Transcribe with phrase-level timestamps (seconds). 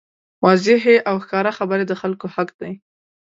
[0.45, 2.73] واضحې او ښکاره خبرې د خلکو حق دی.